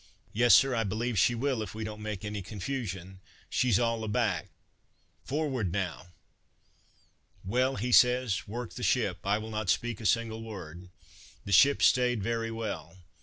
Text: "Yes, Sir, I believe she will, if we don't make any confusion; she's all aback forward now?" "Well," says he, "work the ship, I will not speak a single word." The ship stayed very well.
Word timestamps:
"Yes, 0.33 0.55
Sir, 0.55 0.73
I 0.73 0.83
believe 0.83 1.19
she 1.19 1.35
will, 1.35 1.61
if 1.61 1.75
we 1.75 1.83
don't 1.83 2.01
make 2.01 2.25
any 2.25 2.41
confusion; 2.41 3.19
she's 3.51 3.77
all 3.77 4.03
aback 4.03 4.47
forward 5.23 5.71
now?" 5.71 6.07
"Well," 7.45 7.77
says 7.91 8.35
he, 8.47 8.51
"work 8.51 8.73
the 8.73 8.81
ship, 8.81 9.19
I 9.23 9.37
will 9.37 9.51
not 9.51 9.69
speak 9.69 10.01
a 10.01 10.07
single 10.07 10.41
word." 10.41 10.89
The 11.45 11.51
ship 11.51 11.83
stayed 11.83 12.23
very 12.23 12.49
well. 12.49 12.97